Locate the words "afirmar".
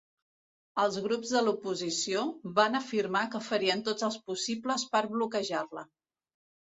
2.81-3.23